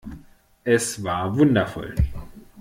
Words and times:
Es 0.63 1.03
war 1.03 1.37
wundervoll. 1.37 1.93